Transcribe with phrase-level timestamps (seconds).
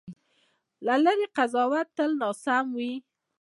[0.85, 2.93] له لرې قضاوت تل ناسم وي.